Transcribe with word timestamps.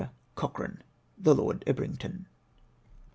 Cochrane." 0.33 0.81
The 1.25 1.35
Lord 1.35 1.63
Ebrington." 1.67 2.25